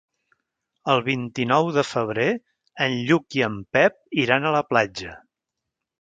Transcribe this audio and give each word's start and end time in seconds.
El 0.93 1.01
vint-i-nou 1.07 1.69
de 1.75 1.83
febrer 1.89 2.27
en 2.87 2.97
Lluc 3.11 3.39
i 3.41 3.47
en 3.49 3.61
Pep 3.77 4.19
iran 4.25 4.49
a 4.53 4.59
la 4.61 4.67
platja. 4.73 5.15